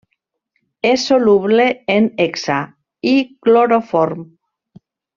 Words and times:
És 0.91 1.03
soluble 1.09 1.67
en 1.97 2.09
hexà 2.27 2.57
i 3.13 3.15
cloroform. 3.45 4.29